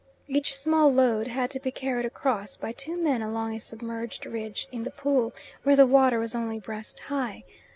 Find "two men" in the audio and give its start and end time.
2.71-3.21